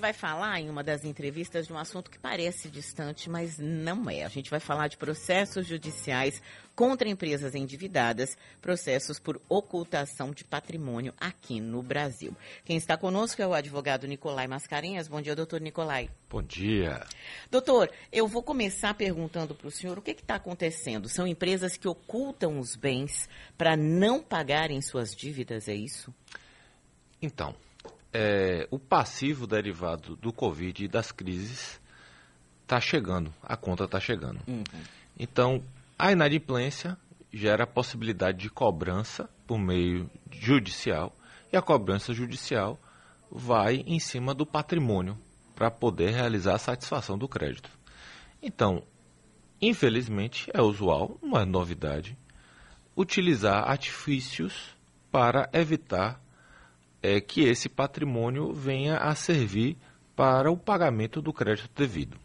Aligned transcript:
vai 0.00 0.12
falar 0.12 0.60
em 0.60 0.70
uma 0.70 0.82
das 0.82 1.04
entrevistas 1.04 1.66
de 1.66 1.72
um 1.72 1.78
assunto 1.78 2.10
que 2.10 2.18
parece 2.18 2.68
distante, 2.68 3.28
mas 3.28 3.58
não 3.58 4.08
é. 4.08 4.24
A 4.24 4.28
gente 4.28 4.50
vai 4.50 4.58
falar 4.58 4.88
de 4.88 4.96
processos 4.96 5.66
judiciais 5.66 6.42
contra 6.74 7.08
empresas 7.08 7.54
endividadas, 7.54 8.36
processos 8.60 9.18
por 9.18 9.40
ocultação 9.48 10.30
de 10.30 10.44
patrimônio 10.44 11.12
aqui 11.20 11.60
no 11.60 11.82
Brasil. 11.82 12.34
Quem 12.64 12.76
está 12.76 12.96
conosco 12.96 13.42
é 13.42 13.46
o 13.46 13.52
advogado 13.52 14.08
Nicolai 14.08 14.46
Mascarenhas. 14.46 15.06
Bom 15.06 15.20
dia, 15.20 15.36
doutor 15.36 15.60
Nicolai. 15.60 16.08
Bom 16.28 16.42
dia. 16.42 17.04
Doutor, 17.50 17.90
eu 18.10 18.26
vou 18.26 18.42
começar 18.42 18.94
perguntando 18.94 19.54
para 19.54 19.68
o 19.68 19.70
senhor 19.70 19.98
o 19.98 20.02
que 20.02 20.12
está 20.12 20.36
acontecendo. 20.36 21.08
São 21.08 21.26
empresas 21.26 21.76
que 21.76 21.86
ocultam 21.86 22.58
os 22.58 22.74
bens 22.74 23.28
para 23.58 23.76
não 23.76 24.22
pagarem 24.22 24.80
suas 24.80 25.14
dívidas, 25.14 25.68
é 25.68 25.74
isso? 25.74 26.14
Então, 27.20 27.54
é, 28.12 28.66
o 28.70 28.78
passivo 28.78 29.46
derivado 29.46 30.16
do 30.16 30.32
Covid 30.32 30.84
e 30.84 30.88
das 30.88 31.12
crises 31.12 31.80
está 32.62 32.80
chegando, 32.80 33.32
a 33.42 33.56
conta 33.56 33.84
está 33.84 33.98
chegando. 34.00 34.40
Uhum. 34.46 34.64
Então, 35.18 35.62
a 35.98 36.12
inadimplência 36.12 36.96
gera 37.32 37.64
a 37.64 37.66
possibilidade 37.66 38.38
de 38.38 38.50
cobrança 38.50 39.28
por 39.46 39.58
meio 39.58 40.10
judicial 40.30 41.14
e 41.52 41.56
a 41.56 41.62
cobrança 41.62 42.12
judicial 42.12 42.78
vai 43.30 43.84
em 43.86 43.98
cima 43.98 44.34
do 44.34 44.44
patrimônio 44.44 45.16
para 45.54 45.70
poder 45.70 46.10
realizar 46.10 46.54
a 46.54 46.58
satisfação 46.58 47.18
do 47.18 47.28
crédito. 47.28 47.70
Então, 48.42 48.82
infelizmente, 49.60 50.50
é 50.54 50.62
usual, 50.62 51.18
não 51.22 51.38
é 51.38 51.44
novidade, 51.44 52.16
utilizar 52.96 53.68
artifícios 53.68 54.74
para 55.10 55.48
evitar 55.52 56.20
é 57.02 57.20
que 57.20 57.42
esse 57.42 57.68
patrimônio 57.68 58.52
venha 58.52 58.96
a 58.98 59.14
servir 59.14 59.76
para 60.14 60.50
o 60.50 60.56
pagamento 60.56 61.22
do 61.22 61.32
crédito 61.32 61.70
devido. 61.74 62.18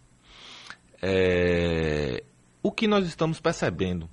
É, 1.01 2.23
o 2.61 2.71
que 2.71 2.87
nós 2.87 3.05
estamos 3.05 3.39
percebendo 3.39 4.09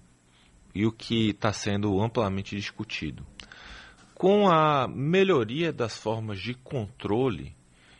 e 0.74 0.86
o 0.86 0.92
que 0.92 1.30
está 1.30 1.52
sendo 1.52 2.00
amplamente 2.00 2.56
discutido, 2.56 3.26
com 4.14 4.48
a 4.48 4.86
melhoria 4.86 5.72
das 5.72 5.96
formas 5.96 6.38
de 6.38 6.54
controle 6.54 7.56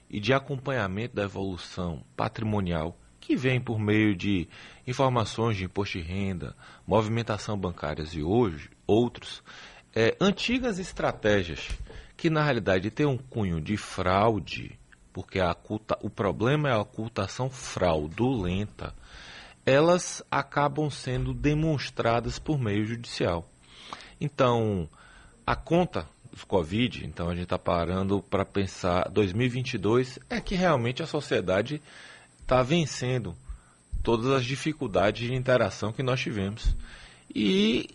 e 0.09 0.21
de 0.21 0.33
acompanhamento 0.33 1.17
da 1.17 1.25
evolução 1.25 2.05
patrimonial 2.17 2.97
que 3.19 3.37
vem 3.37 3.61
por 3.61 3.79
meio 3.79 4.17
de 4.17 4.49
informações 4.87 5.57
de 5.57 5.65
imposto 5.65 5.99
de 5.99 6.05
renda, 6.05 6.57
movimentação 6.87 7.57
bancárias 7.57 8.15
e 8.15 8.23
hoje 8.23 8.69
outros, 8.87 9.43
é, 9.95 10.17
antigas 10.21 10.79
estratégias 10.79 11.69
que 12.23 12.31
na 12.31 12.45
realidade 12.45 12.89
tem 12.89 13.05
um 13.05 13.19
cunho 13.19 13.61
de 13.61 13.77
fraude, 13.77 14.79
porque 15.13 15.41
a 15.41 15.53
culta, 15.55 15.99
o 16.03 16.09
problema 16.09 16.69
é 16.69 16.73
a 16.73 16.79
ocultação 16.79 17.51
fraudulenta, 17.51 18.95
elas 19.67 20.23
acabam 20.31 20.89
sendo 20.89 21.35
demonstradas 21.35 22.39
por 22.39 22.61
meio 22.61 22.87
judicial. 22.87 23.45
Então, 24.21 24.89
a 25.45 25.57
conta 25.57 26.07
do 26.31 26.47
Covid, 26.47 27.05
então 27.05 27.29
a 27.29 27.35
gente 27.35 27.43
está 27.43 27.59
parando 27.59 28.23
para 28.23 28.45
pensar 28.45 29.09
2022, 29.09 30.21
é 30.31 30.41
que 30.41 30.55
realmente 30.55 31.03
a 31.03 31.09
sociedade 31.09 31.83
está 32.41 32.63
vencendo 32.63 33.35
todas 34.01 34.31
as 34.31 34.45
dificuldades 34.45 35.27
de 35.27 35.35
interação 35.35 35.93
que 35.93 36.05
nós 36.05 36.21
tivemos. 36.21 36.73
E 37.35 37.91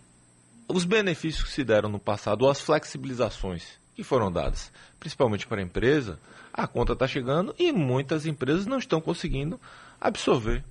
os 0.68 0.84
benefícios 0.84 1.44
que 1.44 1.50
se 1.50 1.64
deram 1.64 1.88
no 1.88 1.98
passado, 1.98 2.46
as 2.46 2.60
flexibilizações 2.60 3.78
que 3.98 4.04
foram 4.04 4.30
dadas, 4.30 4.70
principalmente 5.00 5.44
para 5.44 5.60
a 5.60 5.64
empresa, 5.64 6.20
a 6.52 6.68
conta 6.68 6.92
está 6.92 7.04
chegando 7.04 7.52
e 7.58 7.72
muitas 7.72 8.26
empresas 8.26 8.64
não 8.64 8.78
estão 8.78 9.00
conseguindo 9.00 9.60
absorver. 10.00 10.62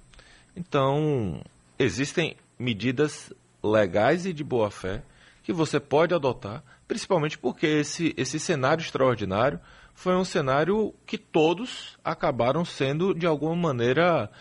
Então, 0.56 1.44
existem 1.78 2.38
medidas 2.58 3.34
legais 3.62 4.26
e 4.26 4.32
de 4.32 4.46
boa 4.46 4.72
fé 4.72 5.04
que 5.44 5.52
você 5.52 5.78
pode 5.78 6.14
adotar, 6.14 6.64
principalmente 6.88 7.38
porque 7.38 7.68
esse, 7.68 8.14
esse 8.16 8.40
cenário 8.40 8.82
extraordinário 8.82 9.60
foi 9.94 10.16
um 10.16 10.24
cenário 10.24 10.96
que 11.06 11.18
todos 11.18 12.00
acabaram 12.06 12.64
sendo, 12.64 13.14
de 13.14 13.28
alguma 13.28 13.58
maneira, 13.58 14.32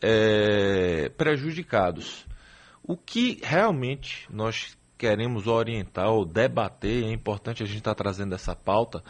é, 0.00 1.10
prejudicados. 1.10 2.24
O 2.82 2.96
que 2.96 3.38
realmente 3.42 4.26
nós 4.30 4.78
queremos 5.00 5.46
orientar 5.46 6.10
ou 6.10 6.26
debater, 6.26 7.04
é 7.04 7.10
importante 7.10 7.62
a 7.62 7.66
gente 7.66 7.78
estar 7.78 7.94
tá 7.94 8.02
trazendo 8.04 8.34
essa 8.34 8.54
pauta, 8.54 9.02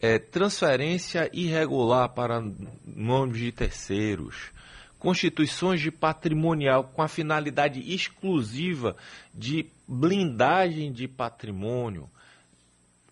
é 0.00 0.18
transferência 0.18 1.30
irregular 1.32 2.08
para 2.08 2.42
nomes 2.84 3.38
de 3.38 3.52
terceiros, 3.52 4.50
constituições 4.98 5.80
de 5.80 5.92
patrimonial 5.92 6.82
com 6.82 7.00
a 7.00 7.06
finalidade 7.06 7.80
exclusiva 7.94 8.96
de 9.32 9.66
blindagem 9.86 10.90
de 10.90 11.06
patrimônio, 11.06 12.10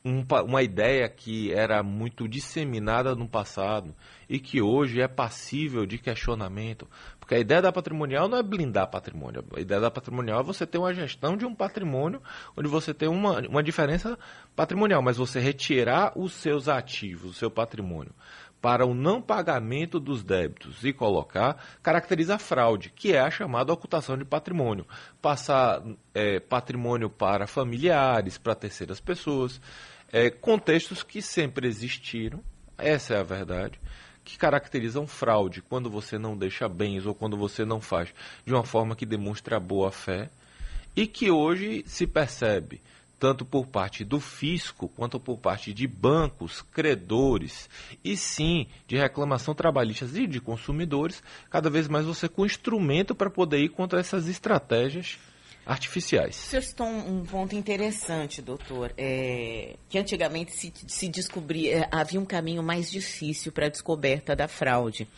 um, 0.04 0.22
uma 0.46 0.62
ideia 0.62 1.08
que 1.08 1.50
era 1.52 1.82
muito 1.82 2.28
disseminada 2.28 3.14
no 3.14 3.26
passado 3.26 3.94
e 4.28 4.38
que 4.38 4.60
hoje 4.60 5.00
é 5.00 5.08
passível 5.08 5.86
de 5.86 5.98
questionamento. 5.98 6.86
Porque 7.18 7.34
a 7.34 7.38
ideia 7.38 7.62
da 7.62 7.72
patrimonial 7.72 8.28
não 8.28 8.36
é 8.36 8.42
blindar 8.42 8.90
patrimônio. 8.90 9.42
A 9.56 9.60
ideia 9.60 9.80
da 9.80 9.90
patrimonial 9.90 10.40
é 10.40 10.42
você 10.42 10.66
ter 10.66 10.76
uma 10.76 10.92
gestão 10.92 11.38
de 11.38 11.46
um 11.46 11.54
patrimônio 11.54 12.20
onde 12.54 12.68
você 12.68 12.92
tem 12.92 13.08
uma, 13.08 13.40
uma 13.48 13.62
diferença 13.62 14.18
patrimonial, 14.54 15.00
mas 15.00 15.16
você 15.16 15.40
retirar 15.40 16.12
os 16.16 16.34
seus 16.34 16.68
ativos, 16.68 17.30
o 17.30 17.34
seu 17.34 17.50
patrimônio, 17.50 18.12
para 18.64 18.86
o 18.86 18.94
não 18.94 19.20
pagamento 19.20 20.00
dos 20.00 20.24
débitos 20.24 20.82
e 20.84 20.90
colocar, 20.90 21.62
caracteriza 21.82 22.36
a 22.36 22.38
fraude, 22.38 22.88
que 22.88 23.12
é 23.12 23.20
a 23.20 23.30
chamada 23.30 23.70
ocultação 23.70 24.16
de 24.16 24.24
patrimônio. 24.24 24.86
Passar 25.20 25.82
é, 26.14 26.40
patrimônio 26.40 27.10
para 27.10 27.46
familiares, 27.46 28.38
para 28.38 28.54
terceiras 28.54 29.00
pessoas, 29.00 29.60
é, 30.10 30.30
contextos 30.30 31.02
que 31.02 31.20
sempre 31.20 31.68
existiram, 31.68 32.42
essa 32.78 33.12
é 33.12 33.20
a 33.20 33.22
verdade 33.22 33.78
que 34.24 34.38
caracterizam 34.38 35.06
fraude, 35.06 35.60
quando 35.60 35.90
você 35.90 36.16
não 36.16 36.34
deixa 36.34 36.66
bens 36.66 37.04
ou 37.04 37.14
quando 37.14 37.36
você 37.36 37.66
não 37.66 37.82
faz 37.82 38.14
de 38.46 38.54
uma 38.54 38.64
forma 38.64 38.96
que 38.96 39.04
demonstra 39.04 39.60
boa 39.60 39.92
fé, 39.92 40.30
e 40.96 41.06
que 41.06 41.30
hoje 41.30 41.84
se 41.86 42.06
percebe, 42.06 42.80
tanto 43.18 43.44
por 43.44 43.66
parte 43.66 44.04
do 44.04 44.20
fisco 44.20 44.88
quanto 44.88 45.18
por 45.18 45.38
parte 45.38 45.72
de 45.72 45.86
bancos, 45.86 46.62
credores 46.72 47.68
e 48.02 48.16
sim 48.16 48.66
de 48.86 48.96
reclamação 48.96 49.54
trabalhista 49.54 50.04
e 50.14 50.26
de 50.26 50.40
consumidores, 50.40 51.22
cada 51.50 51.70
vez 51.70 51.88
mais 51.88 52.06
você 52.06 52.28
com 52.28 52.44
instrumento 52.44 53.14
para 53.14 53.30
poder 53.30 53.58
ir 53.58 53.70
contra 53.70 54.00
essas 54.00 54.28
estratégias 54.28 55.18
artificiais. 55.66 56.36
Você 56.36 56.60
citou 56.60 56.86
um 56.86 57.24
ponto 57.24 57.54
interessante, 57.54 58.42
doutor, 58.42 58.92
é, 58.98 59.76
que 59.88 59.98
antigamente 59.98 60.52
se, 60.52 60.72
se 60.86 61.08
descobria, 61.08 61.78
é, 61.78 61.88
havia 61.90 62.20
um 62.20 62.24
caminho 62.24 62.62
mais 62.62 62.90
difícil 62.90 63.50
para 63.50 63.66
a 63.66 63.68
descoberta 63.68 64.36
da 64.36 64.46
fraude. 64.46 65.08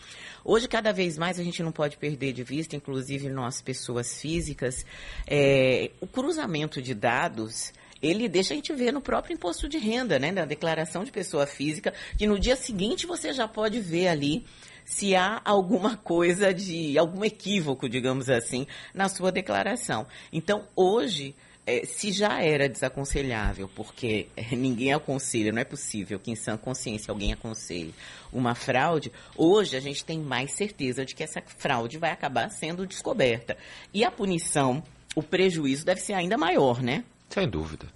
Hoje, 0.44 0.68
cada 0.68 0.92
vez 0.92 1.18
mais, 1.18 1.40
a 1.40 1.42
gente 1.42 1.62
não 1.62 1.72
pode 1.72 1.96
perder 1.96 2.32
de 2.32 2.44
vista, 2.44 2.76
inclusive 2.76 3.28
nós, 3.28 3.60
pessoas 3.60 4.20
físicas, 4.20 4.86
é, 5.26 5.90
o 6.00 6.06
cruzamento 6.06 6.80
de 6.80 6.94
dados 6.94 7.72
ele 8.02 8.28
deixa 8.28 8.54
a 8.54 8.56
gente 8.56 8.72
ver 8.72 8.92
no 8.92 9.00
próprio 9.00 9.34
imposto 9.34 9.68
de 9.68 9.78
renda, 9.78 10.18
né, 10.18 10.30
na 10.30 10.44
declaração 10.44 11.04
de 11.04 11.10
pessoa 11.10 11.46
física, 11.46 11.92
que 12.18 12.26
no 12.26 12.38
dia 12.38 12.56
seguinte 12.56 13.06
você 13.06 13.32
já 13.32 13.48
pode 13.48 13.80
ver 13.80 14.08
ali 14.08 14.44
se 14.84 15.16
há 15.16 15.40
alguma 15.44 15.96
coisa 15.96 16.54
de 16.54 16.96
algum 16.96 17.24
equívoco, 17.24 17.88
digamos 17.88 18.30
assim, 18.30 18.66
na 18.94 19.08
sua 19.08 19.32
declaração. 19.32 20.06
Então, 20.32 20.64
hoje, 20.76 21.34
é, 21.66 21.84
se 21.84 22.12
já 22.12 22.40
era 22.40 22.68
desaconselhável, 22.68 23.68
porque 23.74 24.28
é, 24.36 24.54
ninguém 24.54 24.92
aconselha, 24.92 25.50
não 25.50 25.60
é 25.60 25.64
possível 25.64 26.20
que 26.20 26.30
em 26.30 26.36
sã 26.36 26.56
consciência 26.56 27.10
alguém 27.10 27.32
aconselhe 27.32 27.92
uma 28.32 28.54
fraude, 28.54 29.10
hoje 29.36 29.76
a 29.76 29.80
gente 29.80 30.04
tem 30.04 30.20
mais 30.20 30.52
certeza 30.52 31.04
de 31.04 31.14
que 31.14 31.24
essa 31.24 31.42
fraude 31.58 31.98
vai 31.98 32.12
acabar 32.12 32.48
sendo 32.50 32.86
descoberta. 32.86 33.56
E 33.92 34.04
a 34.04 34.10
punição, 34.10 34.82
o 35.16 35.22
prejuízo 35.22 35.84
deve 35.84 36.00
ser 36.00 36.12
ainda 36.12 36.38
maior, 36.38 36.80
né? 36.80 37.04
Sem 37.28 37.48
dúvida. 37.48 37.86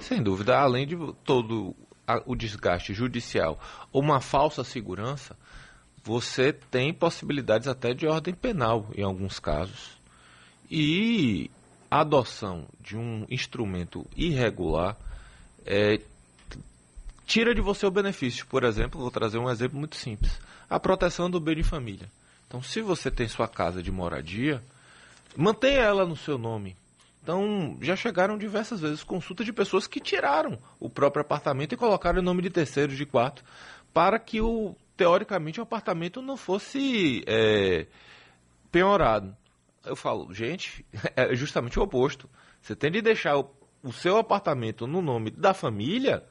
Sem 0.00 0.22
dúvida, 0.22 0.58
além 0.58 0.86
de 0.86 0.96
todo 1.24 1.74
o 2.26 2.34
desgaste 2.34 2.92
judicial 2.92 3.60
ou 3.92 4.02
uma 4.02 4.20
falsa 4.20 4.64
segurança, 4.64 5.36
você 6.02 6.52
tem 6.52 6.92
possibilidades 6.92 7.68
até 7.68 7.92
de 7.92 8.06
ordem 8.06 8.34
penal 8.34 8.88
em 8.96 9.02
alguns 9.02 9.38
casos. 9.38 9.98
E 10.70 11.50
a 11.90 12.00
adoção 12.00 12.66
de 12.80 12.96
um 12.96 13.26
instrumento 13.28 14.06
irregular 14.16 14.96
é, 15.66 16.00
tira 17.26 17.54
de 17.54 17.60
você 17.60 17.86
o 17.86 17.90
benefício. 17.90 18.46
Por 18.46 18.64
exemplo, 18.64 19.00
vou 19.00 19.10
trazer 19.10 19.38
um 19.38 19.50
exemplo 19.50 19.78
muito 19.78 19.96
simples: 19.96 20.40
a 20.68 20.80
proteção 20.80 21.30
do 21.30 21.40
bem 21.40 21.56
de 21.56 21.62
família. 21.62 22.10
Então, 22.46 22.62
se 22.62 22.80
você 22.80 23.10
tem 23.10 23.28
sua 23.28 23.46
casa 23.46 23.82
de 23.82 23.92
moradia, 23.92 24.62
mantenha 25.36 25.80
ela 25.80 26.04
no 26.04 26.16
seu 26.16 26.38
nome. 26.38 26.76
Então, 27.22 27.76
já 27.80 27.94
chegaram 27.94 28.38
diversas 28.38 28.80
vezes 28.80 29.04
consultas 29.04 29.44
de 29.44 29.52
pessoas 29.52 29.86
que 29.86 30.00
tiraram 30.00 30.58
o 30.78 30.88
próprio 30.88 31.20
apartamento 31.20 31.74
e 31.74 31.76
colocaram 31.76 32.20
em 32.20 32.24
nome 32.24 32.42
de 32.42 32.50
terceiros 32.50 32.96
de 32.96 33.04
quarto 33.04 33.44
para 33.92 34.18
que 34.18 34.40
o 34.40 34.74
teoricamente, 35.00 35.58
o 35.58 35.62
apartamento 35.62 36.20
não 36.20 36.36
fosse 36.36 37.24
é, 37.26 37.86
penhorado. 38.70 39.34
Eu 39.82 39.96
falo, 39.96 40.30
gente, 40.34 40.84
é 41.16 41.34
justamente 41.34 41.78
o 41.78 41.82
oposto. 41.82 42.28
Você 42.60 42.76
tem 42.76 42.90
de 42.90 43.00
deixar 43.00 43.38
o, 43.38 43.50
o 43.82 43.94
seu 43.94 44.18
apartamento 44.18 44.86
no 44.86 45.00
nome 45.00 45.30
da 45.30 45.54
família, 45.54 46.22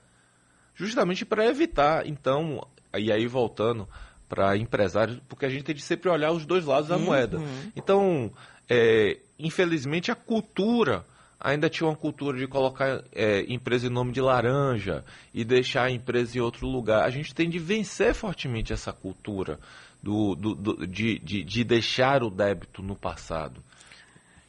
justamente 0.76 1.26
para 1.26 1.48
evitar, 1.48 2.06
então, 2.06 2.64
e 2.96 3.12
aí 3.12 3.26
voltando 3.26 3.90
para 4.28 4.56
empresários, 4.56 5.20
porque 5.28 5.48
a 5.48 5.50
gente 5.50 5.64
tem 5.64 5.74
de 5.74 5.82
sempre 5.82 6.08
olhar 6.08 6.32
os 6.32 6.46
dois 6.46 6.64
lados 6.64 6.90
da 6.90 6.98
uhum. 6.98 7.06
moeda. 7.06 7.40
Então, 7.76 8.32
é, 8.70 9.18
infelizmente, 9.40 10.12
a 10.12 10.16
cultura 10.16 11.06
ainda 11.40 11.70
tinha 11.70 11.88
uma 11.88 11.96
cultura 11.96 12.38
de 12.38 12.46
colocar 12.46 13.02
é, 13.14 13.46
empresa 13.48 13.88
em 13.88 13.90
nome 13.90 14.12
de 14.12 14.20
laranja 14.20 15.04
e 15.34 15.46
deixar 15.46 15.86
a 15.86 15.92
empresa 15.92 16.38
em 16.38 16.42
outro 16.42 16.68
lugar. 16.68 17.06
A 17.06 17.10
gente 17.10 17.34
tem 17.34 17.50
de 17.50 17.58
vencer 17.58 18.14
fortemente 18.14 18.74
essa 18.74 18.92
cultura 18.92 19.60
do, 20.04 20.36
do, 20.36 20.56
do 20.56 20.88
de, 20.88 21.18
de, 21.20 21.44
de, 21.44 21.64
deixar 21.64 22.24
o 22.24 22.30
débito 22.30 22.84
no 22.84 22.96
passado. 22.96 23.64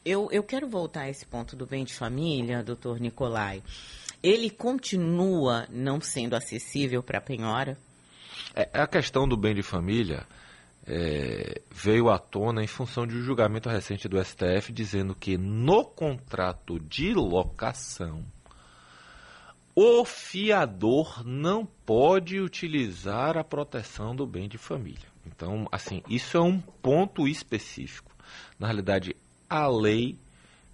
Eu, 0.03 0.29
eu 0.31 0.43
quero 0.43 0.67
voltar 0.67 1.01
a 1.01 1.09
esse 1.09 1.25
ponto 1.25 1.55
do 1.55 1.65
bem 1.65 1.85
de 1.85 1.93
família, 1.93 2.63
doutor 2.63 2.99
Nicolai. 2.99 3.63
Ele 4.21 4.49
continua 4.49 5.67
não 5.69 5.99
sendo 5.99 6.35
acessível 6.35 7.01
para 7.01 7.19
a 7.19 7.21
penhora? 7.21 7.77
É, 8.55 8.69
a 8.73 8.87
questão 8.87 9.27
do 9.27 9.37
bem 9.37 9.55
de 9.55 9.63
família 9.63 10.25
é, 10.93 11.61
veio 11.73 12.09
à 12.09 12.19
tona 12.19 12.61
em 12.61 12.67
função 12.67 13.07
de 13.07 13.15
um 13.15 13.21
julgamento 13.21 13.69
recente 13.69 14.09
do 14.09 14.21
STF 14.21 14.73
dizendo 14.73 15.15
que 15.15 15.37
no 15.37 15.85
contrato 15.85 16.77
de 16.81 17.13
locação 17.13 18.25
o 19.73 20.03
fiador 20.03 21.25
não 21.25 21.65
pode 21.65 22.41
utilizar 22.41 23.37
a 23.37 23.43
proteção 23.43 24.13
do 24.13 24.27
bem 24.27 24.49
de 24.49 24.57
família. 24.57 25.07
Então, 25.25 25.65
assim, 25.71 26.03
isso 26.09 26.35
é 26.35 26.41
um 26.41 26.59
ponto 26.59 27.25
específico. 27.25 28.11
Na 28.59 28.67
realidade, 28.67 29.15
a 29.49 29.67
lei 29.69 30.19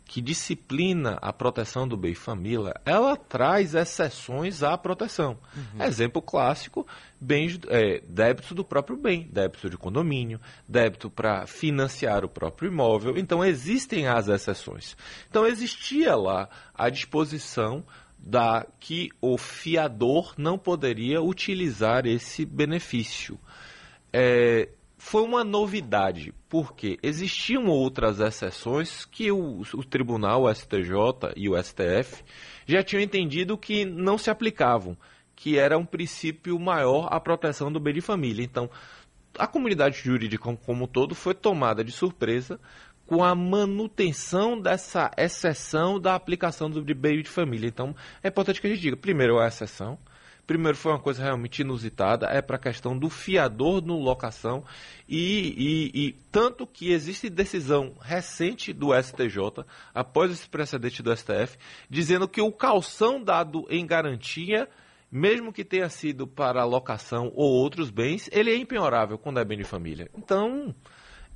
que 0.08 0.22
disciplina 0.22 1.18
a 1.22 1.34
proteção 1.34 1.88
do 1.88 1.98
bem 1.98 2.16
família, 2.16 2.74
ela 2.86 3.16
traz 3.18 3.76
exceções 3.76 4.64
à 4.64 4.78
proteção. 4.78 5.38
Uhum. 5.56 5.84
Exemplo 5.84 6.22
clássico, 6.22 6.88
bens, 7.20 7.60
é, 7.68 8.02
débitos 8.08 8.54
do 8.54 8.64
próprio 8.64 8.98
bem, 8.98 9.28
débito 9.32 9.70
de 9.70 9.78
condomínio, 9.78 10.40
débito 10.68 11.10
para 11.10 11.46
financiar 11.46 12.24
o 12.24 12.30
próprio 12.30 12.72
imóvel. 12.72 13.18
Então, 13.18 13.44
existem 13.44 14.08
as 14.08 14.28
exceções. 14.28 14.96
Então, 15.30 15.46
existia 15.46 16.16
lá 16.16 16.50
a 16.74 16.90
disposição 16.90 17.84
da 18.18 18.66
que 18.80 19.10
o 19.22 19.38
fiador 19.38 20.34
não 20.38 20.58
poderia 20.58 21.22
utilizar 21.22 22.06
esse 22.06 22.46
benefício. 22.46 23.38
É, 24.12 24.70
foi 25.08 25.22
uma 25.22 25.42
novidade, 25.42 26.34
porque 26.50 27.00
existiam 27.02 27.68
outras 27.68 28.20
exceções 28.20 29.06
que 29.06 29.32
o, 29.32 29.62
o, 29.62 29.84
tribunal, 29.86 30.44
o 30.44 30.54
STJ 30.54 31.32
e 31.34 31.48
o 31.48 31.56
STF 31.64 32.26
já 32.66 32.84
tinham 32.84 33.02
entendido 33.02 33.58
que 33.58 33.86
não 33.86 34.18
se 34.18 34.30
aplicavam, 34.30 34.98
que 35.34 35.58
era 35.58 35.78
um 35.78 35.86
princípio 35.86 36.60
maior 36.60 37.08
a 37.10 37.22
proteção 37.22 37.72
do 37.72 37.80
bem 37.80 37.94
de 37.94 38.02
família. 38.02 38.44
Então, 38.44 38.70
a 39.40 39.48
comunidade 39.48 39.98
jurídica 39.98 40.54
como, 40.58 40.84
um 40.84 40.88
todo 40.88 41.16
foi 41.16 41.34
tomada 41.34 41.86
de 41.86 41.92
surpresa 41.94 42.60
com 43.06 43.24
a 43.24 43.34
manutenção 43.34 44.60
dessa 44.60 45.10
exceção 45.18 46.02
da 46.02 46.16
aplicação 46.16 46.70
do 46.70 46.84
bem 46.94 47.22
de 47.22 47.30
família. 47.30 47.70
Então, 47.70 47.96
é 48.22 48.28
importante 48.28 48.60
que 48.60 48.68
a 48.68 48.70
gente 48.72 48.82
diga, 48.82 48.98
primeiro, 48.98 49.40
a 49.40 49.48
exceção, 49.48 49.98
Primeiro, 50.48 50.78
foi 50.78 50.94
uma 50.94 51.00
coisa 51.00 51.22
realmente 51.22 51.62
inusitada, 51.62 52.28
é 52.28 52.42
para 52.42 52.56
a 52.56 52.60
questão 52.60 52.98
do 52.98 53.10
fiador 53.10 53.86
no 53.86 54.00
locação, 54.00 54.64
e, 55.08 55.54
e, 55.58 56.08
e, 56.08 56.12
tanto 56.32 56.66
que 56.66 56.94
existe 56.94 57.30
decisão 57.30 57.94
recente 58.02 58.72
do 58.72 58.98
STJ, 58.98 59.66
após 59.94 60.32
esse 60.32 60.48
precedente 60.48 61.04
do 61.04 61.16
STF, 61.16 61.58
dizendo 61.90 62.30
que 62.30 62.42
o 62.42 62.50
calção 62.50 63.22
dado 63.22 63.68
em 63.70 63.86
garantia, 63.86 64.70
mesmo 65.12 65.52
que 65.52 65.66
tenha 65.66 65.90
sido 65.90 66.26
para 66.26 66.64
locação 66.64 67.30
ou 67.36 67.52
outros 67.52 67.90
bens, 67.90 68.30
ele 68.32 68.50
é 68.50 68.56
impenhorável 68.56 69.18
quando 69.18 69.42
é 69.42 69.46
bem 69.46 69.58
de 69.58 69.66
família. 69.66 70.10
Então, 70.18 70.74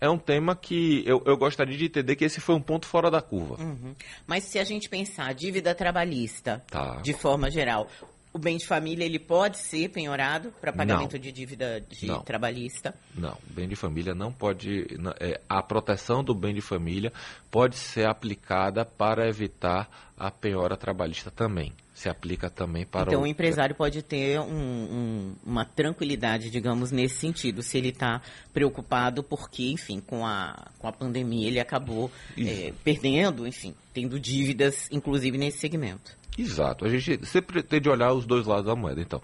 é 0.01 0.09
um 0.09 0.17
tema 0.17 0.55
que 0.55 1.03
eu, 1.05 1.21
eu, 1.27 1.37
gostaria 1.37 1.77
de 1.77 1.85
entender 1.85 2.15
que 2.15 2.25
esse 2.25 2.41
foi 2.41 2.55
um 2.55 2.61
ponto 2.61 2.87
fora 2.87 3.11
da 3.11 3.21
curva. 3.21 3.61
Uhum. 3.61 3.95
Mas 4.25 4.45
se 4.45 4.57
a 4.57 4.63
gente 4.63 4.89
pensar 4.89 5.31
dívida 5.35 5.75
trabalhista, 5.75 6.63
tá. 6.71 7.01
de 7.03 7.13
forma 7.13 7.51
geral, 7.51 7.87
o 8.33 8.39
bem 8.39 8.57
de 8.57 8.65
família 8.65 9.03
ele 9.03 9.19
pode 9.19 9.57
ser 9.57 9.89
penhorado 9.89 10.53
para 10.61 10.71
pagamento 10.71 11.13
não. 11.13 11.19
de 11.19 11.31
dívida 11.31 11.81
de 11.81 12.07
não. 12.07 12.21
trabalhista? 12.21 12.95
Não, 13.13 13.37
o 13.49 13.53
bem 13.53 13.67
de 13.67 13.75
família 13.75 14.15
não 14.15 14.31
pode. 14.31 14.87
É, 15.19 15.39
a 15.49 15.61
proteção 15.61 16.23
do 16.23 16.33
bem 16.33 16.53
de 16.53 16.61
família 16.61 17.11
pode 17.49 17.75
ser 17.75 18.07
aplicada 18.07 18.85
para 18.85 19.27
evitar 19.27 19.89
a 20.17 20.31
penhora 20.31 20.77
trabalhista 20.77 21.29
também. 21.29 21.73
Se 21.93 22.09
aplica 22.09 22.49
também 22.49 22.85
para 22.85 23.09
então, 23.09 23.21
o. 23.21 23.23
o 23.23 23.27
empresário 23.27 23.75
pode 23.75 24.01
ter 24.01 24.39
um, 24.39 24.45
um, 24.45 25.35
uma 25.45 25.65
tranquilidade, 25.65 26.49
digamos, 26.49 26.89
nesse 26.89 27.15
sentido, 27.15 27.61
se 27.61 27.77
ele 27.77 27.89
está 27.89 28.21
preocupado, 28.53 29.21
porque, 29.21 29.69
enfim, 29.69 29.99
com 29.99 30.25
a, 30.25 30.67
com 30.79 30.87
a 30.87 30.91
pandemia 30.91 31.47
ele 31.47 31.59
acabou 31.59 32.09
é, 32.37 32.73
perdendo, 32.83 33.45
enfim, 33.45 33.75
tendo 33.93 34.19
dívidas, 34.19 34.87
inclusive 34.89 35.37
nesse 35.37 35.59
segmento. 35.59 36.20
Exato. 36.37 36.85
A 36.85 36.89
gente 36.89 37.25
sempre 37.25 37.61
tem 37.61 37.81
de 37.81 37.89
olhar 37.89 38.13
os 38.13 38.25
dois 38.25 38.45
lados 38.45 38.65
da 38.65 38.75
moeda. 38.75 39.01
Então, 39.01 39.21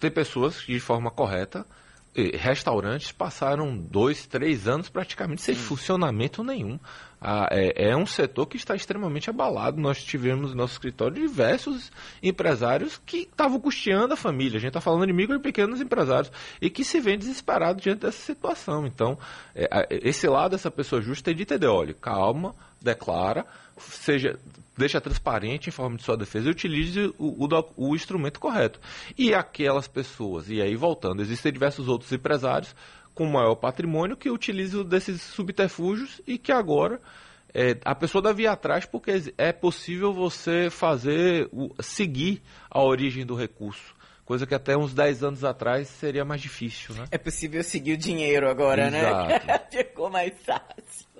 tem 0.00 0.10
pessoas 0.10 0.60
que, 0.60 0.72
de 0.72 0.80
forma 0.80 1.10
correta, 1.10 1.66
restaurantes 2.34 3.10
passaram 3.10 3.74
dois, 3.74 4.26
três 4.26 4.68
anos 4.68 4.90
praticamente 4.90 5.40
sem 5.40 5.54
funcionamento 5.54 6.44
nenhum. 6.44 6.78
Ah, 7.18 7.48
é, 7.50 7.90
é, 7.90 7.96
um 7.96 8.04
setor 8.04 8.46
que 8.46 8.56
está 8.56 8.74
extremamente 8.74 9.30
abalado. 9.30 9.80
Nós 9.80 10.02
tivemos 10.02 10.50
no 10.50 10.56
nosso 10.56 10.74
escritório 10.74 11.14
diversos 11.14 11.90
empresários 12.22 13.00
que 13.06 13.18
estavam 13.18 13.60
custeando 13.60 14.12
a 14.12 14.16
família. 14.16 14.58
A 14.58 14.60
gente 14.60 14.70
está 14.70 14.80
falando 14.80 15.06
de 15.06 15.12
micro 15.12 15.36
e 15.36 15.38
pequenos 15.38 15.80
empresários 15.80 16.32
e 16.60 16.68
que 16.68 16.84
se 16.84 17.00
vê 17.00 17.16
desesperado 17.16 17.80
diante 17.80 18.00
dessa 18.00 18.20
situação. 18.20 18.86
Então, 18.86 19.16
é, 19.54 19.86
esse 19.90 20.26
lado, 20.26 20.54
essa 20.54 20.70
pessoa 20.70 21.00
justa 21.00 21.26
tem 21.26 21.36
de 21.36 21.44
entender: 21.44 21.68
olha, 21.68 21.94
calma, 21.94 22.54
declara, 22.82 23.46
seja 23.78 24.38
deixa 24.76 25.00
transparente 25.00 25.68
em 25.68 25.72
forma 25.72 25.96
de 25.96 26.02
sua 26.02 26.16
defesa 26.16 26.48
e 26.48 26.50
utilize 26.50 27.14
o, 27.18 27.46
o, 27.46 27.48
o, 27.76 27.94
instrumento 27.94 28.40
correto. 28.40 28.80
E 29.16 29.34
aquelas 29.34 29.86
pessoas, 29.86 30.48
e 30.48 30.62
aí 30.62 30.74
voltando, 30.74 31.20
existem 31.20 31.52
diversos 31.52 31.88
outros 31.88 32.10
empresários 32.10 32.74
com 33.14 33.26
maior 33.26 33.54
patrimônio 33.54 34.16
que 34.16 34.30
utilizam 34.30 34.82
desses 34.82 35.20
subterfúgios 35.20 36.20
e 36.26 36.38
que 36.38 36.50
agora 36.50 37.00
é, 37.54 37.76
a 37.84 37.94
pessoa 37.94 38.22
deve 38.22 38.44
ir 38.44 38.46
atrás 38.46 38.86
porque 38.86 39.32
é 39.36 39.52
possível 39.52 40.12
você 40.12 40.70
fazer, 40.70 41.50
seguir 41.80 42.42
a 42.70 42.82
origem 42.82 43.26
do 43.26 43.34
recurso. 43.34 43.94
Coisa 44.24 44.46
que 44.46 44.54
até 44.54 44.76
uns 44.76 44.94
10 44.94 45.24
anos 45.24 45.44
atrás 45.44 45.88
seria 45.88 46.24
mais 46.24 46.40
difícil, 46.40 46.94
né? 46.94 47.04
É 47.10 47.18
possível 47.18 47.62
seguir 47.62 47.94
o 47.94 47.96
dinheiro 47.98 48.48
agora, 48.48 48.90
né? 48.90 49.00
Exato. 49.00 49.46
né? 49.46 49.58
Ficou 49.70 50.08
mais 50.08 50.32
fácil. 50.42 51.11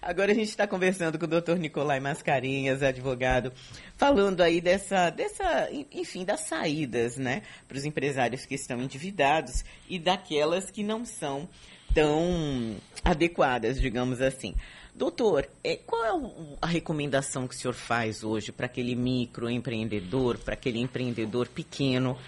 Agora 0.00 0.32
a 0.32 0.34
gente 0.34 0.48
está 0.48 0.66
conversando 0.66 1.18
com 1.18 1.24
o 1.24 1.28
doutor 1.28 1.58
Nicolai 1.58 2.00
Mascarinhas, 2.00 2.82
advogado, 2.82 3.52
falando 3.96 4.40
aí 4.40 4.60
dessa, 4.60 5.10
dessa 5.10 5.68
enfim, 5.92 6.24
das 6.24 6.40
saídas, 6.40 7.16
né, 7.16 7.42
para 7.68 7.76
os 7.76 7.84
empresários 7.84 8.46
que 8.46 8.54
estão 8.54 8.80
endividados 8.80 9.64
e 9.88 9.98
daquelas 9.98 10.70
que 10.70 10.82
não 10.82 11.04
são 11.04 11.48
tão 11.94 12.76
adequadas, 13.04 13.80
digamos 13.80 14.20
assim. 14.20 14.54
Doutor, 14.94 15.48
é, 15.62 15.76
qual 15.76 16.04
é 16.04 16.56
a 16.60 16.66
recomendação 16.66 17.46
que 17.46 17.54
o 17.54 17.58
senhor 17.58 17.74
faz 17.74 18.24
hoje 18.24 18.52
para 18.52 18.66
aquele 18.66 18.94
microempreendedor, 18.94 20.38
para 20.38 20.54
aquele 20.54 20.80
empreendedor 20.80 21.48
pequeno 21.48 22.18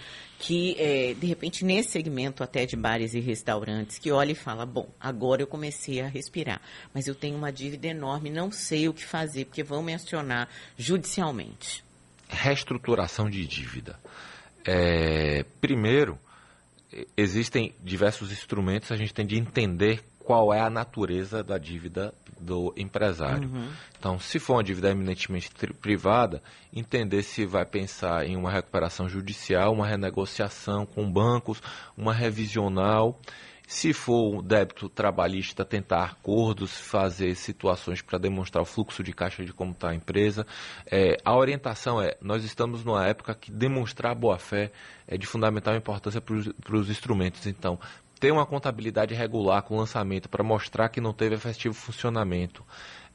que, 0.42 0.74
é, 0.76 1.14
de 1.14 1.24
repente, 1.24 1.64
nesse 1.64 1.90
segmento 1.90 2.42
até 2.42 2.66
de 2.66 2.74
bares 2.74 3.14
e 3.14 3.20
restaurantes, 3.20 3.96
que 3.96 4.10
olha 4.10 4.32
e 4.32 4.34
fala, 4.34 4.66
bom, 4.66 4.88
agora 4.98 5.40
eu 5.40 5.46
comecei 5.46 6.00
a 6.00 6.08
respirar, 6.08 6.60
mas 6.92 7.06
eu 7.06 7.14
tenho 7.14 7.36
uma 7.36 7.52
dívida 7.52 7.86
enorme, 7.86 8.28
não 8.28 8.50
sei 8.50 8.88
o 8.88 8.92
que 8.92 9.04
fazer, 9.04 9.44
porque 9.44 9.62
vão 9.62 9.84
me 9.84 9.94
acionar 9.94 10.48
judicialmente. 10.76 11.84
Reestruturação 12.28 13.30
de 13.30 13.46
dívida. 13.46 13.96
É, 14.66 15.44
primeiro, 15.60 16.18
existem 17.16 17.72
diversos 17.80 18.32
instrumentos, 18.32 18.90
a 18.90 18.96
gente 18.96 19.14
tem 19.14 19.24
de 19.24 19.38
entender 19.38 20.02
qual 20.18 20.52
é 20.52 20.60
a 20.60 20.68
natureza 20.68 21.44
da 21.44 21.56
dívida 21.56 22.12
do 22.42 22.74
empresário. 22.76 23.48
Uhum. 23.48 23.68
Então, 23.98 24.18
se 24.18 24.38
for 24.38 24.54
uma 24.54 24.64
dívida 24.64 24.90
eminentemente 24.90 25.50
privada, 25.80 26.42
entender 26.72 27.22
se 27.22 27.46
vai 27.46 27.64
pensar 27.64 28.26
em 28.26 28.36
uma 28.36 28.50
recuperação 28.50 29.08
judicial, 29.08 29.72
uma 29.72 29.86
renegociação 29.86 30.84
com 30.84 31.10
bancos, 31.10 31.62
uma 31.96 32.12
revisional. 32.12 33.18
Se 33.66 33.94
for 33.94 34.36
o 34.36 34.42
débito 34.42 34.88
trabalhista, 34.88 35.64
tentar 35.64 36.04
acordos, 36.04 36.76
fazer 36.76 37.34
situações 37.34 38.02
para 38.02 38.18
demonstrar 38.18 38.60
o 38.60 38.66
fluxo 38.66 39.02
de 39.02 39.14
caixa 39.14 39.44
de 39.44 39.52
como 39.52 39.70
está 39.70 39.90
a 39.90 39.94
empresa. 39.94 40.46
É, 40.84 41.16
a 41.24 41.34
orientação 41.34 42.02
é, 42.02 42.16
nós 42.20 42.44
estamos 42.44 42.84
numa 42.84 43.06
época 43.06 43.34
que 43.34 43.50
demonstrar 43.50 44.14
boa-fé 44.14 44.72
é 45.06 45.16
de 45.16 45.26
fundamental 45.26 45.74
importância 45.74 46.20
para 46.20 46.76
os 46.76 46.90
instrumentos. 46.90 47.46
Então, 47.46 47.78
ter 48.22 48.30
uma 48.30 48.46
contabilidade 48.46 49.16
regular 49.16 49.64
com 49.64 49.76
lançamento 49.76 50.28
para 50.28 50.44
mostrar 50.44 50.88
que 50.90 51.00
não 51.00 51.12
teve 51.12 51.34
efetivo 51.34 51.74
funcionamento. 51.74 52.64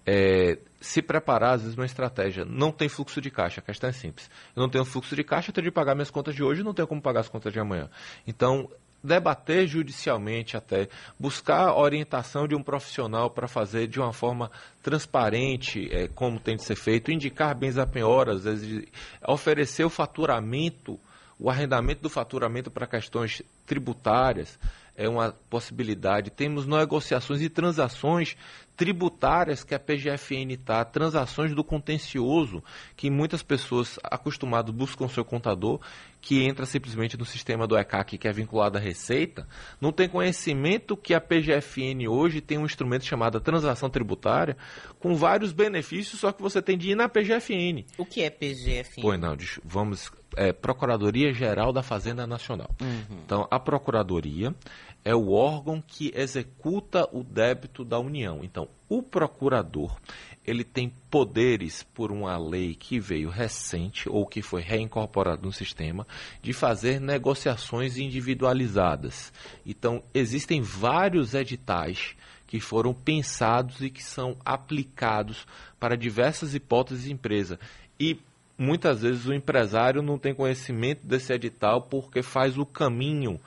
É, 0.06 0.60
se 0.82 1.02
preparar, 1.02 1.54
às 1.54 1.62
vezes, 1.62 1.78
uma 1.78 1.86
estratégia. 1.86 2.44
Não 2.44 2.74
tem 2.74 2.90
fluxo 2.90 3.22
de 3.22 3.32
caixa, 3.32 3.62
a 3.62 3.64
questão 3.64 3.90
é 3.90 3.94
simples. 3.94 4.30
Eu 4.54 4.62
não 4.62 4.70
tenho 4.70 4.84
fluxo 4.84 5.16
de 5.16 5.24
caixa, 5.24 5.50
eu 5.50 5.54
tenho 5.54 5.64
de 5.64 5.72
pagar 5.72 5.96
minhas 5.96 6.12
contas 6.12 6.36
de 6.36 6.44
hoje, 6.44 6.62
não 6.62 6.74
tenho 6.74 6.90
como 6.90 7.02
pagar 7.02 7.22
as 7.22 7.30
contas 7.30 7.54
de 7.54 7.60
amanhã. 7.60 7.90
Então, 8.28 8.70
debater 9.02 9.66
judicialmente 9.66 10.58
até, 10.58 10.90
buscar 11.18 11.74
orientação 11.74 12.46
de 12.46 12.54
um 12.54 12.62
profissional 12.62 13.30
para 13.30 13.48
fazer 13.48 13.88
de 13.88 14.02
uma 14.02 14.12
forma 14.12 14.52
transparente, 14.84 15.88
é, 15.90 16.10
como 16.10 16.38
tem 16.38 16.58
de 16.58 16.64
ser 16.64 16.76
feito, 16.76 17.14
indicar 17.14 17.56
bens 17.56 17.78
a 17.78 17.88
penhoras, 17.88 18.44
oferecer 19.26 19.86
o 19.86 19.90
faturamento, 19.90 21.00
o 21.40 21.50
arrendamento 21.50 22.02
do 22.02 22.10
faturamento 22.10 22.70
para 22.70 22.88
questões 22.88 23.42
tributárias, 23.66 24.58
é 24.98 25.08
uma 25.08 25.32
possibilidade. 25.50 26.32
Temos 26.32 26.66
negociações 26.66 27.42
e 27.42 27.50
transações 27.50 28.36
tributárias 28.76 29.64
que 29.64 29.74
a 29.74 29.80
PGFN 29.80 30.54
está, 30.54 30.86
transações 30.86 31.54
do 31.54 31.64
contencioso, 31.64 32.64
que 32.96 33.10
muitas 33.10 33.42
pessoas 33.42 34.00
acostumadas 34.04 34.74
buscam 34.74 35.08
seu 35.08 35.26
contador, 35.26 35.80
que 36.22 36.44
entra 36.44 36.66
simplesmente 36.66 37.18
no 37.18 37.26
sistema 37.26 37.66
do 37.66 37.76
ECAC, 37.76 38.20
que 38.20 38.28
é 38.28 38.32
vinculado 38.32 38.78
à 38.78 38.82
Receita, 38.82 39.48
não 39.82 39.92
tem 39.92 40.08
conhecimento 40.08 40.96
que 40.96 41.16
a 41.16 41.22
PGFN 41.22 42.08
hoje 42.08 42.40
tem 42.40 42.60
um 42.60 42.66
instrumento 42.66 43.06
chamado 43.06 43.40
transação 43.40 43.90
tributária, 43.90 44.56
com 45.00 45.16
vários 45.16 45.52
benefícios, 45.52 46.20
só 46.20 46.32
que 46.32 46.42
você 46.42 46.62
tem 46.62 46.78
de 46.78 46.92
ir 46.92 46.96
na 46.96 47.10
PGFN. 47.10 47.84
O 47.98 48.06
que 48.06 48.22
é 48.22 48.30
PGFN? 48.30 49.02
Pois 49.02 49.20
não, 49.20 49.36
vamos. 49.64 50.12
É 50.36 50.52
Procuradoria 50.52 51.34
Geral 51.34 51.72
da 51.74 51.82
Fazenda 51.82 52.28
Nacional. 52.28 52.70
Uhum. 52.80 53.18
Então, 53.26 53.48
a 53.50 53.60
Procuradoria 53.60 54.54
é 55.08 55.16
o 55.16 55.32
órgão 55.32 55.82
que 55.82 56.12
executa 56.14 57.08
o 57.14 57.24
débito 57.24 57.86
da 57.86 57.98
União. 57.98 58.42
Então, 58.44 58.68
o 58.90 59.02
procurador, 59.02 59.98
ele 60.46 60.66
tem 60.66 60.92
poderes 61.10 61.82
por 61.82 62.12
uma 62.12 62.38
lei 62.38 62.76
que 62.76 63.00
veio 63.00 63.30
recente 63.30 64.10
ou 64.10 64.28
que 64.28 64.42
foi 64.42 64.62
reincorporada 64.62 65.42
no 65.42 65.54
sistema 65.54 66.06
de 66.42 66.52
fazer 66.52 67.00
negociações 67.00 67.98
individualizadas. 67.98 69.32
Então, 69.66 70.04
existem 70.14 70.62
vários 70.62 71.34
editais 71.34 72.14
que 72.46 72.60
foram 72.60 72.94
pensados 72.94 73.82
e 73.82 73.90
que 73.90 74.04
são 74.04 74.36
aplicados 74.44 75.48
para 75.80 75.96
diversas 75.96 76.54
hipóteses 76.54 77.06
de 77.06 77.14
empresa. 77.14 77.58
E 77.98 78.20
muitas 78.58 79.04
vezes 79.04 79.26
o 79.26 79.34
empresário 79.34 80.02
não 80.02 80.18
tem 80.18 80.36
conhecimento 80.36 81.08
desse 81.08 81.32
edital 81.32 81.84
porque 81.84 82.22
faz 82.22 82.58
o 82.58 82.66
caminho 82.66 83.40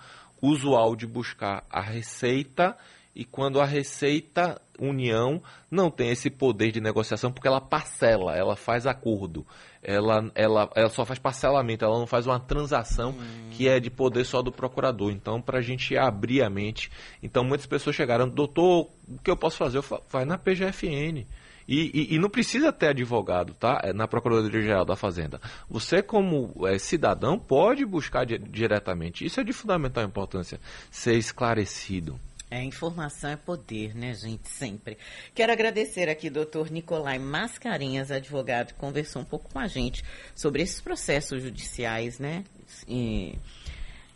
usual 0.43 0.97
de 0.97 1.07
buscar 1.07 1.65
a 1.71 1.81
receita 1.81 2.77
e 3.15 3.25
quando 3.25 3.61
a 3.61 3.65
receita 3.65 4.61
união 4.79 5.43
não 5.71 5.91
tem 5.91 6.11
esse 6.11 6.31
poder 6.31 6.71
de 6.71 6.81
negociação 6.81 7.31
porque 7.31 7.49
ela 7.49 7.61
parcela, 7.61 8.37
ela 8.37 8.57
faz 8.57 8.87
acordo, 8.87 9.45
ela, 9.83 10.31
ela, 10.35 10.71
ela 10.75 10.89
só 10.89 11.05
faz 11.05 11.19
parcelamento, 11.19 11.85
ela 11.85 11.99
não 11.99 12.07
faz 12.07 12.27
uma 12.27 12.39
transação 12.39 13.11
hum. 13.11 13.49
que 13.51 13.69
é 13.69 13.81
de 13.81 13.91
poder 13.91 14.25
só 14.25 14.41
do 14.41 14.53
procurador. 14.53 15.11
Então, 15.11 15.41
para 15.41 15.59
a 15.59 15.63
gente 15.63 15.97
abrir 15.97 16.43
a 16.43 16.49
mente, 16.49 16.91
então 17.23 17.45
muitas 17.45 17.67
pessoas 17.67 17.97
chegaram, 17.97 18.29
doutor, 18.29 18.89
o 19.09 19.19
que 19.23 19.31
eu 19.31 19.37
posso 19.37 19.57
fazer? 19.57 19.79
Eu 19.79 19.83
falo, 19.83 20.03
vai 20.09 20.25
na 20.25 20.39
PGFN. 20.39 21.27
E, 21.67 21.91
e, 21.95 22.15
e, 22.15 22.19
não 22.19 22.29
precisa 22.29 22.73
ter 22.73 22.89
advogado, 22.89 23.55
tá? 23.55 23.81
É 23.85 23.93
na 23.93 24.09
Procuradoria-Geral 24.09 24.85
da 24.85 24.97
Fazenda. 24.97 25.41
Você, 25.69 26.03
como 26.03 26.67
é, 26.67 26.79
cidadão, 26.79 27.39
pode 27.39 27.85
buscar 27.85 28.25
di 28.25 28.39
diretamente. 28.39 29.25
Isso 29.25 29.41
é 29.41 29.45
de 29.45 29.53
fundamental 29.53 30.05
importância, 30.05 30.61
ser 30.91 31.15
esclarecido. 31.15 32.19
É, 32.51 32.65
informação 32.65 33.31
é 33.31 33.37
poder, 33.37 33.95
né, 33.95 34.13
gente? 34.13 34.49
Sempre. 34.49 34.99
Quero 35.33 35.53
agradecer 35.53 36.09
aqui 36.09 36.29
doutor 36.29 36.69
Nicolai 36.69 37.17
Mascarenhas, 37.17 38.11
advogado, 38.11 38.69
que 38.69 38.75
conversou 38.75 39.23
um 39.23 39.25
pouco 39.25 39.49
com 39.53 39.61
a 39.61 39.69
gente 39.69 40.05
sobre 40.35 40.61
esses 40.63 40.81
processos 40.81 41.41
judiciais, 41.41 42.19
né? 42.19 42.43
E, 42.89 43.39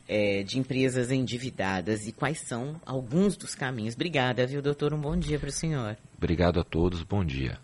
é, 0.08 0.42
de 0.42 0.58
empresas 0.58 1.10
endividadas 1.10 2.06
e 2.06 2.12
quais 2.12 2.40
são 2.40 2.80
alguns 2.84 3.36
dos 3.36 3.54
caminhos. 3.54 3.94
Obrigada, 3.94 4.46
viu, 4.46 4.60
doutor? 4.60 4.92
Um 4.92 5.00
bom 5.00 5.16
dia 5.16 5.38
para 5.38 5.48
o 5.48 5.52
senhor. 5.52 5.96
Obrigado 6.16 6.60
a 6.60 6.64
todos, 6.64 7.02
bom 7.02 7.24
dia. 7.24 7.58